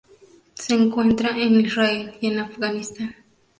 Se 0.55 0.73
encuentra 0.73 1.37
en 1.39 1.59
Israel 1.61 2.15
y 2.21 2.27
en 2.29 2.39
Afganistán. 2.39 3.15